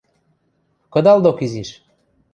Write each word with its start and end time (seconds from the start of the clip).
Кыдалдок 0.93 1.37
изиш... 1.45 1.69